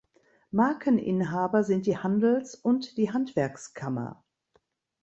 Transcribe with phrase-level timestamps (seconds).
[0.49, 4.23] Markeninhaber sind die Handels- und die Handwerkskammer.